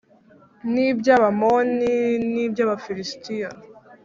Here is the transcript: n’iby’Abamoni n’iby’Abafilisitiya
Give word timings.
n’iby’Abamoni 0.71 1.93
n’iby’Abafilisitiya 2.33 3.49